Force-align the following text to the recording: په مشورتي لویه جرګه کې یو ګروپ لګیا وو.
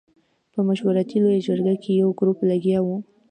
په 0.53 0.59
مشورتي 0.67 1.17
لویه 1.23 1.43
جرګه 1.47 1.75
کې 1.81 1.91
یو 2.01 2.09
ګروپ 2.19 2.39
لګیا 2.49 2.79
وو. 2.83 2.97